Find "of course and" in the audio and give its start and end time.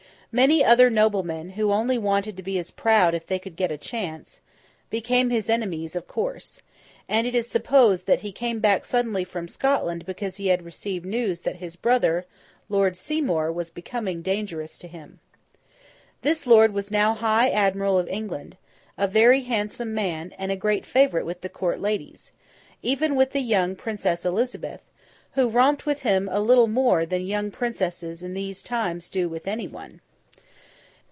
5.93-7.27